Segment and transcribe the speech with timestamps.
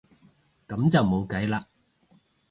[0.67, 1.67] 噉就冇計啦